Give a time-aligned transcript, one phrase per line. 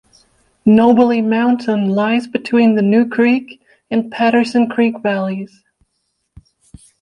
[0.65, 3.61] Knobly Mountain lies between the New Creek
[3.91, 5.63] and Patterson Creek valleys.